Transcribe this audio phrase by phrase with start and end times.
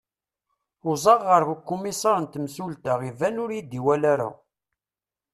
[0.89, 4.29] uẓaɣ ɣer ukumisar n temsulta iban ur iyi-iwali ara